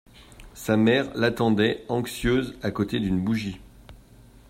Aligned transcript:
Sa 0.55 0.77
mère 0.77 1.11
l’attendait, 1.15 1.85
anxieuse, 1.87 2.57
à 2.63 2.71
côté 2.71 2.99
d’une 2.99 3.23
bougie. 3.23 3.59